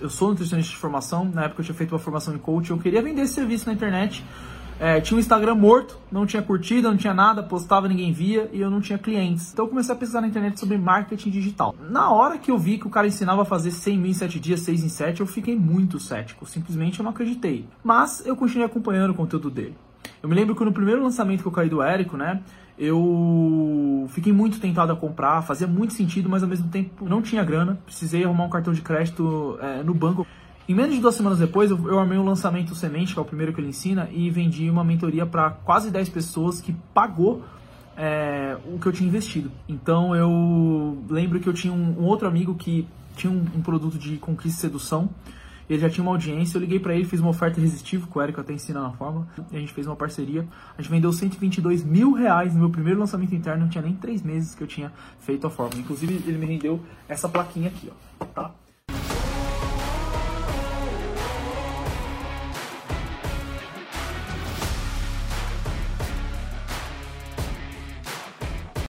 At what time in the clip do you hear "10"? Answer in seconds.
35.90-36.08